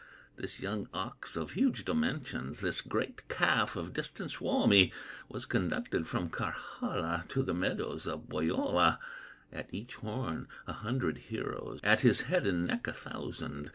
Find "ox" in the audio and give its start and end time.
0.95-1.35